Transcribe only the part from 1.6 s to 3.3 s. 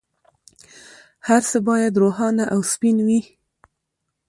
باید روښانه او سپین وي.